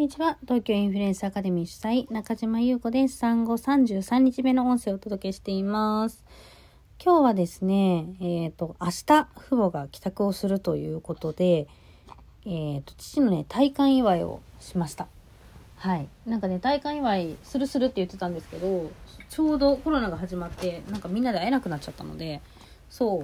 [0.00, 0.38] にちは。
[0.40, 3.18] 東京インフルエンスアカデミー主催、中島優子です。
[3.18, 6.24] 産後33日目の音声をお届けしています。
[7.04, 11.68] 今日はですね、えっ、ー、と、明日、父母が帰宅をするということで、
[12.46, 15.06] えっ、ー、と、父のね、体感祝いをしました。
[15.76, 16.08] はい。
[16.24, 18.90] なんかね、体感祝いするするって言ってたんですけど、
[19.28, 22.40] ちょうどコロナが始まって、なんかみんなで会えなくなっちゃったので、
[22.88, 23.20] そう、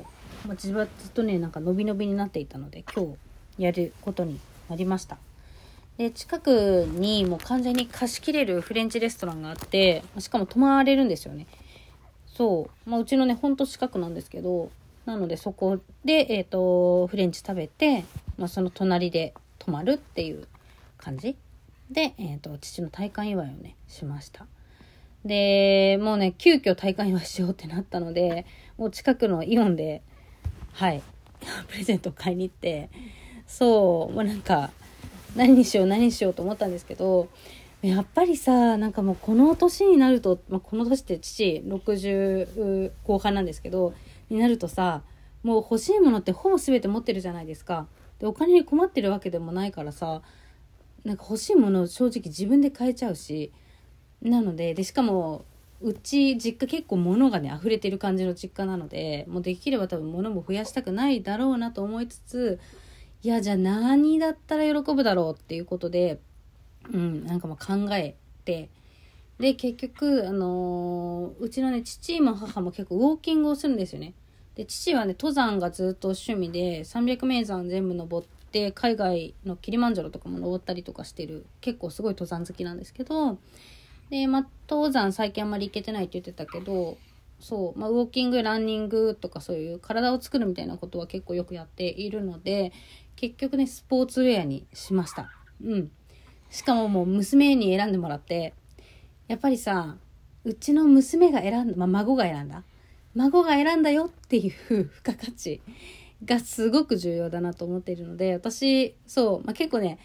[0.47, 3.17] まあ、自分はずっとね、なんか伸び伸びになっていたので、今
[3.57, 4.39] 日やることに
[4.69, 5.17] なりました。
[5.99, 11.47] で、近くにもう完全に貸し切れるフレンチレストランがあって、しかも泊まれるんですよね。
[12.27, 12.91] そう。
[12.91, 14.71] まあ、うちのね、ほんと近くなんですけど、
[15.07, 18.05] なのでそこで、えっ、ー、と、フレンチ食べて、
[18.37, 20.47] まあ、その隣で泊まるっていう
[20.99, 21.37] 感じ
[21.91, 24.47] で、えっ、ー、と、父の体感祝いをね、しました。
[25.25, 28.45] で、もうね、急遽体感祝いしようってなったので、
[28.77, 30.03] もう近くのイオンで、
[30.73, 31.03] はい、
[31.69, 32.91] プレゼントを買いに行って、
[33.47, 34.71] そう、もうなんか、
[35.37, 37.29] 何にしよう何にしようと思ったんですけど
[37.83, 43.95] やっぱりさなんかもうこの年になると、まあ、この年って父60後半なんですけど
[44.31, 45.03] になるとさ
[45.43, 47.87] もう欲しいものってほぼ全て持ってるじゃないですか。
[48.19, 50.23] でお金に困ってるわけでもないからさ
[51.05, 53.53] なんか欲しいものを正直自分で買えちゃうし
[54.23, 55.45] なのででしかも
[55.81, 62.59] うち実家結構物がね溢れてる感じの実家なのでもうできれば多分物も増やしたくないだろうなと思いつつ
[63.27, 66.21] いや、じゃあ何だったら喜ぶだろうっていうことで、
[66.93, 68.69] うん、なんかまあ考えて、
[69.41, 74.15] で、結局、あのー、うちのね、父も母も結構ウォーキングをするんですよね。
[74.55, 83.39] で、父はね、登山がずっと趣味で、300名山全部登って、海外のキリマンジャロとかも登ったりとかしてる、結構すごい登山好きなんですけど、
[84.09, 86.97] で、まあ、登山最近あんまり行けてないって言ってたけど、
[87.39, 92.73] そう、まあ、ウォーキング、ランニングとかそういう体を作るみたいなことは結構よくやっているので、
[93.15, 95.31] 結局ね、スポーツウェアにしました。
[95.65, 95.91] うん。
[96.51, 98.55] しかももう娘に選んでもらって、
[99.29, 99.97] やっぱりさ、
[100.45, 102.63] うちの娘が選んだ、まあ、孫が選んだ。
[103.15, 105.61] 孫が選んだよっていう 付加価値
[106.25, 109.99] がすごく重要だなと思っているので、私、そう、まあ、結構ね、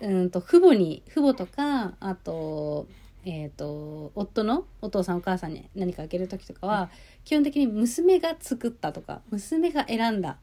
[0.00, 2.88] うんと、父母に、父母とか、あと、
[3.24, 6.90] えっ、ー、と、夫のお父さんお母さんに何かあげる時とかは、
[7.24, 10.38] 基本的に娘が作ったとか、娘が選んだ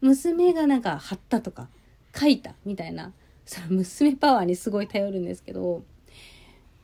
[0.00, 1.68] 娘がなんか貼ったとか
[2.14, 3.12] 書いたみたいな
[3.44, 5.84] その娘パワーにすごい頼るんですけど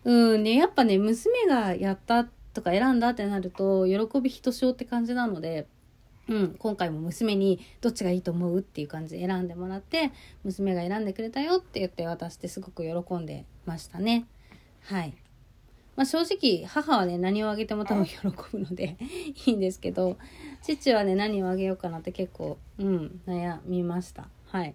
[0.05, 5.67] うんねやっぱね娘がやったとか選んだってなると喜びひとしおって感じなので
[6.29, 10.13] うん、今回も娘にどっちがいいと思うっていう感じで選んでもらって
[10.45, 14.27] 娘が選んでくれたよって言って渡してすごく喜んでましたね。
[14.85, 15.15] はい
[15.97, 18.19] まあ、正直母はね何をあげても多分喜
[18.53, 18.97] ぶので
[19.47, 20.17] いいんですけど
[20.63, 24.29] 父はね何をあげようかなって結構うん悩みました。
[24.47, 24.75] はい。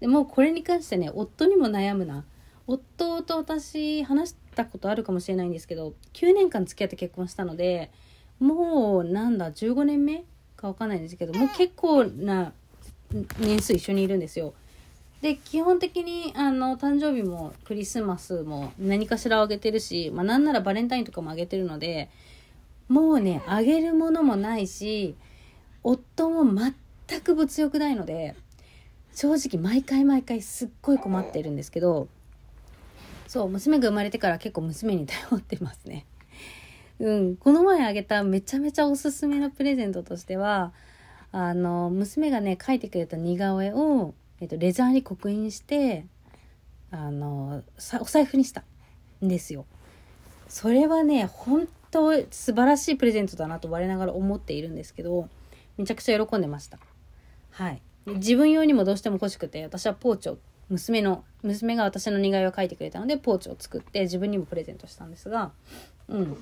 [0.00, 2.24] でもこれに関してね夫にも悩むな。
[2.66, 7.90] 夫と私話したことあるかもしれないんですけど9年間付き合って結婚したので
[8.38, 12.52] もうなんだ15年目か分かんないんですけどもう結構な
[13.38, 14.52] 年数一緒にいるんですよ。
[15.20, 22.08] で基本的にあの誕生日もクリスマスも何かしらあげてるし、まあ、なんならバレンタインとかもあげてるので
[22.88, 25.16] もうねあげるものもないし
[25.82, 26.44] 夫も
[27.08, 28.36] 全く物欲ないので
[29.12, 32.06] 正直毎回毎回すっごい困ってるんですけど
[33.26, 36.06] そう娘が生まれてから結構娘に頼ってますね。
[36.98, 40.72] うん、この前あげためちゃめちゃおすすめのプレゼントとしては
[41.30, 46.06] あの娘がね描いてくれた似顔絵をえっと、レザーに刻印して
[46.90, 47.62] あの
[48.00, 48.64] お財布にした
[49.24, 49.66] んですよ。
[50.48, 55.28] それはね本当素晴らしいプレゼントだなと我ながら思っているんですけど
[55.76, 56.78] めちゃくちゃ喜んでました。
[57.50, 60.38] はい、自分用にもどうしても欲しくて私はポーチを
[60.68, 65.52] 娘の娘が私の似顔絵を描いてくれたのでポーチを作って自分にもプレゼントしたんですが
[66.08, 66.36] うんっ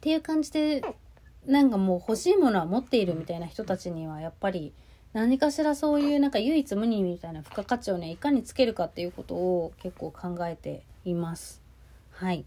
[0.00, 0.82] ていう感じで
[1.46, 4.72] なんかもう欲しいものは持っているみたいな人たちにはやっぱり
[5.12, 11.62] 何かしらそういうなんか唯一無二みたいな付加価値をねいかにつけるかっていうことを結構考えています。
[12.10, 12.44] はい。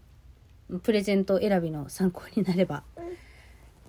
[0.82, 2.82] プレゼント選びの参考になれば。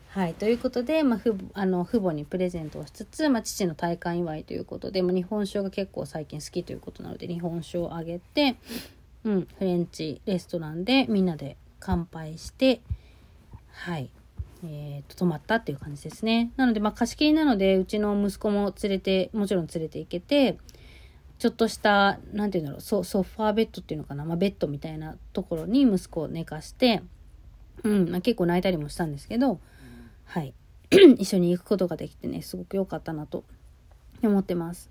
[0.09, 0.33] はい。
[0.33, 8.55] ということで、まあ、ふあの父母にプレゼントをしつつ、まあ、父の体感祝いということで、まあ、日本酒が結構最近好きということなので日本酒をあげて、
[9.23, 12.81] うん、フレンチレストランでみんなで乾杯して
[13.71, 14.09] はい
[14.63, 16.51] えー、と泊まったっていう感じですね。
[16.57, 20.57] なので、まあ、貸し切りなので、うちの息子も連れて、もちろん連れて行けて、
[21.37, 27.01] ちょっとした、なんて言うんだろう、ソソファーベッドっていうのかな、まあ、ベッドみたいなところに息子を寝かして、
[27.83, 29.59] うん、まあ、結構泣いたりもしたんですけど、
[30.25, 30.53] はい。
[31.17, 33.43] 一緒に行くことができてね、すごく良かったなと
[34.21, 34.89] 思ってます。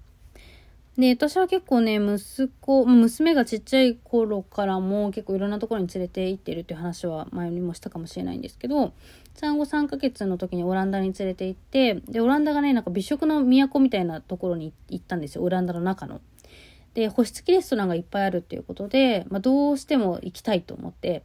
[0.97, 8.93] で、私は結構ね、息子、娘がちっちゃい頃からも結構いろんなところに連れて行ってるっていう話は前にもしたかもしれないんですけど、
[9.38, 15.44] 産後3ヶ月の時にオランダに連れて行って、で、オランダがね、なんか美食の都みたいなところに行ったんですよ。
[15.44, 16.20] オランダの中の。
[16.94, 21.23] で、星付きレストランがいっぱいあるっていうことで、まあ、どうしても行きたいと思って、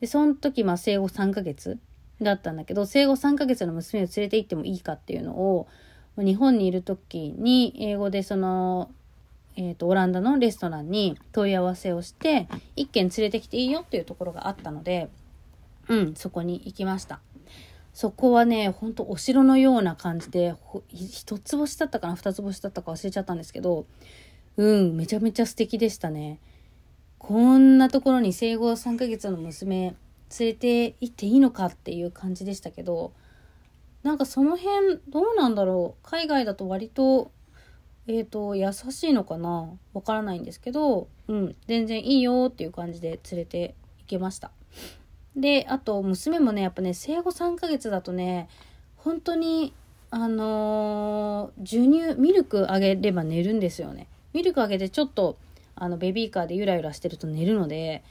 [0.00, 1.78] で、その時、まあ、生後3ヶ月
[2.20, 5.68] だったんだけど、生後3ヶ月の娘を連れて行ってもいいかっていうのを、
[6.16, 8.90] 日本にいる時に英語でその
[9.56, 15.10] えっ、ー、と、オランダのレストランに問い合わせをして、一軒連れてきていいよっていうところがあったので、
[15.90, 17.20] うん、そこに行きました。
[17.92, 20.54] そこはね、ほんとお城のような感じで、
[20.88, 23.86] 一つ星だったかな二つ星だったか忘れちゃったんですけど、
[24.56, 26.38] うん、めちゃめちゃ素敵でしたね。
[27.18, 29.94] こんなところに生後3ヶ月の娘
[30.38, 33.12] 連れて行っていいのかっていう感じでしたけど、
[34.02, 37.32] なんかその辺どうなんだろう海外だと割と
[38.06, 44.50] えっ、ー、と、優しいのかなわからないんですけど、うん、全然いいよっていう感じで連れて行けました。
[45.36, 48.48] で、あと、娘もね、やっぱね、生後3ヶ月だとね、
[48.96, 49.72] 本当に、
[50.10, 54.08] あのー、授乳、ミルクあげれば寝るんですよね。
[54.32, 55.38] ミルクあげてちょっと、
[55.76, 58.02] あの、ベビーカーでゆらゆらしてると寝るので、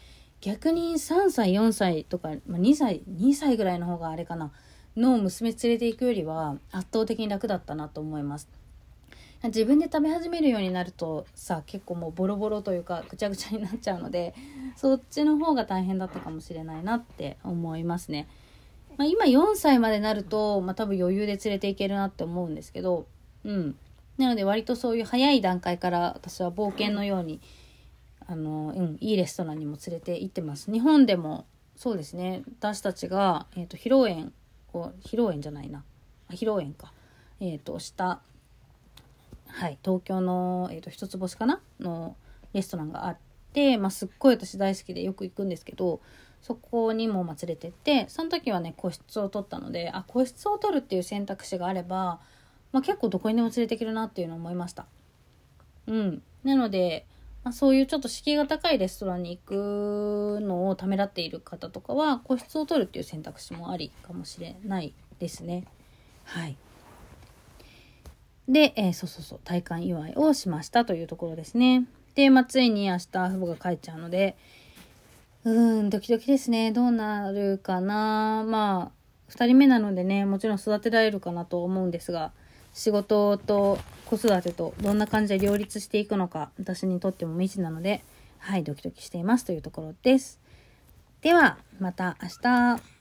[0.42, 4.52] 逆に3歳、4歳とか、まあ、2歳、2歳ぐらいの方があれかな、
[4.96, 8.50] の娘連れて行くよりは圧倒的に楽だったなと思います。
[9.48, 14.36] 自分で食べ始めるようになるとさ結構もうボロボロというかぐちゃぐちゃになっちゃうので
[14.76, 18.28] そっちの方が大変だったかもしれないなって思いますね。
[18.98, 23.08] まあ、今4歳までなると、まあ、多分余裕で連れていけるなって思うんですけど
[23.46, 23.78] うん
[24.18, 27.40] なので割とそういう早い段階から私は冒険のように
[28.28, 30.70] あの、うん、いいレストランにも連れて行ってます。
[30.70, 31.46] 日本でも
[31.78, 34.34] そうですね私たちが、えーと、披露宴
[34.74, 35.86] を披露宴じゃないな
[36.30, 36.92] 披露宴か、
[37.40, 38.20] えーとした
[39.50, 42.16] はい、東京の、えーと、一つ星かなの
[42.54, 43.18] レストランがあっ
[43.54, 46.02] て、まあ、すっごい私大好きでよく行くんですけど
[46.42, 52.20] そこにもま連れてってその時はね個室を取ったのであ個室を取るっていう選択肢があれば、
[52.72, 54.86] まあ、結構どこにでも連れていけるなっていうのを思いました。
[55.88, 57.06] うん、なので、
[57.44, 65.66] まあ、そういうちょっと敷居が高いレストランに行くのをためらっている方とかは個室を取るっていう選択肢もありかもしれないですね。
[66.24, 66.56] はい。
[68.50, 71.86] で、えー、そうそうそう、体感祝いをしましたというところですね。
[72.16, 74.36] で、まあ、ついに明日、父母が帰っちゃうので、
[75.46, 76.72] うーん、ドキドキですね。
[76.72, 78.44] どうなるかな。
[78.48, 78.92] まあ、
[79.28, 82.32] 二人目なのでね、もちろん育てられるかなと思うんですが、
[82.74, 88.04] 仕事と子育てとどんな感じで両立していくのか、私にとっても未知なので、
[88.40, 90.40] はい、ドキドキしていますというところです。
[91.22, 92.99] では、また明日。